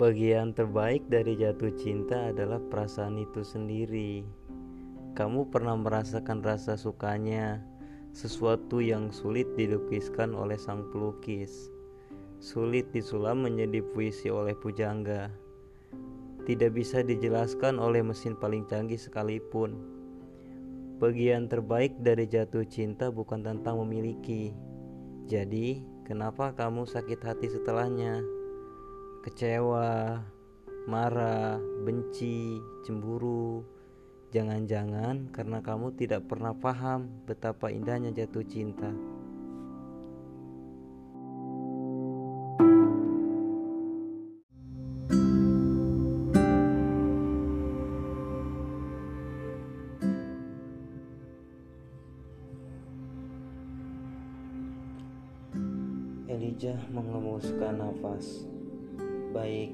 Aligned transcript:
Bagian 0.00 0.56
terbaik 0.56 1.04
dari 1.12 1.36
jatuh 1.36 1.68
cinta 1.76 2.32
adalah 2.32 2.56
perasaan 2.56 3.20
itu 3.20 3.44
sendiri. 3.44 4.24
Kamu 5.12 5.52
pernah 5.52 5.76
merasakan 5.76 6.40
rasa 6.40 6.80
sukanya, 6.80 7.60
sesuatu 8.16 8.80
yang 8.80 9.12
sulit 9.12 9.44
dilukiskan 9.52 10.32
oleh 10.32 10.56
sang 10.56 10.88
pelukis, 10.88 11.68
sulit 12.40 12.88
disulam 12.96 13.44
menjadi 13.44 13.84
puisi 13.92 14.32
oleh 14.32 14.56
pujangga, 14.56 15.28
tidak 16.48 16.72
bisa 16.72 17.04
dijelaskan 17.04 17.76
oleh 17.76 18.00
mesin 18.00 18.32
paling 18.32 18.64
canggih 18.64 18.96
sekalipun. 18.96 19.76
Bagian 21.04 21.52
terbaik 21.52 22.00
dari 22.00 22.24
jatuh 22.24 22.64
cinta 22.64 23.12
bukan 23.12 23.44
tentang 23.44 23.76
memiliki. 23.84 24.56
Jadi, 25.28 25.84
kenapa 26.08 26.56
kamu 26.56 26.88
sakit 26.88 27.20
hati 27.20 27.52
setelahnya? 27.52 28.41
Kecewa, 29.22 30.18
marah, 30.90 31.56
benci, 31.86 32.58
cemburu, 32.82 33.62
Jangan-jangan 34.32 35.28
karena 35.28 35.60
kamu 35.60 35.92
tidak 35.92 36.24
pernah 36.24 36.56
paham 36.56 37.04
betapa 37.28 37.68
indahnya 37.68 38.16
jatuh 38.16 38.40
cinta. 38.48 38.88
Elijah 56.24 56.80
mengemuskan 56.88 57.84
nafas. 57.84 58.51
Baik, 59.32 59.72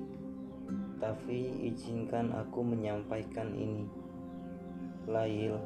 tapi 1.03 1.67
izinkan 1.67 2.31
aku 2.31 2.63
menyampaikan 2.63 3.51
ini. 3.59 3.91
Lail, 5.11 5.59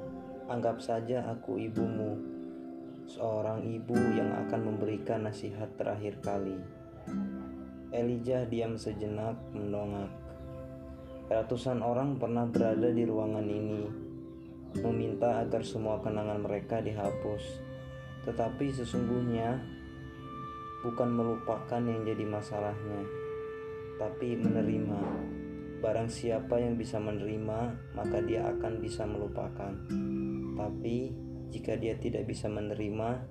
anggap 0.48 0.80
saja 0.80 1.20
aku 1.28 1.60
ibumu, 1.60 2.16
seorang 3.04 3.60
ibu 3.60 3.92
yang 4.16 4.32
akan 4.48 4.72
memberikan 4.72 5.28
nasihat 5.28 5.68
terakhir 5.76 6.16
kali. 6.24 6.56
Elijah 7.92 8.48
diam 8.48 8.80
sejenak 8.80 9.36
mendongak. 9.52 10.08
Ratusan 11.28 11.84
orang 11.84 12.16
pernah 12.16 12.48
berada 12.48 12.88
di 12.88 13.04
ruangan 13.04 13.44
ini, 13.44 13.84
meminta 14.80 15.44
agar 15.44 15.60
semua 15.60 16.00
kenangan 16.00 16.40
mereka 16.40 16.80
dihapus. 16.80 17.60
Tetapi 18.24 18.72
sesungguhnya 18.72 19.60
bukan 20.80 21.12
melupakan 21.12 21.82
yang 21.84 22.08
jadi 22.08 22.24
masalahnya, 22.24 23.21
tapi 24.02 24.34
menerima. 24.34 24.98
Barang 25.78 26.10
siapa 26.10 26.58
yang 26.58 26.74
bisa 26.74 26.98
menerima, 26.98 27.94
maka 27.94 28.18
dia 28.18 28.50
akan 28.50 28.82
bisa 28.82 29.06
melupakan. 29.06 29.70
Tapi 30.58 31.14
jika 31.54 31.78
dia 31.78 31.94
tidak 31.94 32.26
bisa 32.26 32.50
menerima, 32.50 33.22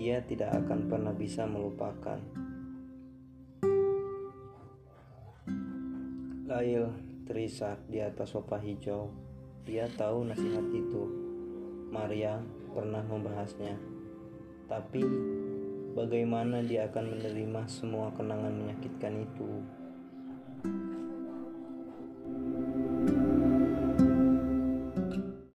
dia 0.00 0.24
tidak 0.24 0.56
akan 0.64 0.88
pernah 0.88 1.12
bisa 1.12 1.44
melupakan. 1.44 2.16
Lail 6.48 6.88
terisak 7.28 7.84
di 7.92 8.00
atas 8.00 8.32
sofa 8.32 8.56
hijau. 8.56 9.12
Dia 9.68 9.84
tahu 9.84 10.32
nasihat 10.32 10.64
itu. 10.72 11.04
Maria 11.92 12.40
pernah 12.72 13.04
membahasnya. 13.04 13.76
Tapi 14.64 15.04
bagaimana 15.98 16.62
dia 16.62 16.86
akan 16.86 17.18
menerima 17.18 17.66
semua 17.66 18.14
kenangan 18.14 18.54
menyakitkan 18.54 19.18
itu? 19.18 19.50